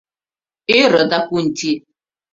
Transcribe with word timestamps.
—ӧрӧ 0.79 1.03
Дакунти. 1.11 1.71